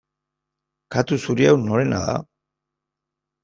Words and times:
Katu 0.95 1.19
zuri 1.27 1.47
hau 1.51 1.53
norena 1.67 2.03
da? 2.09 2.19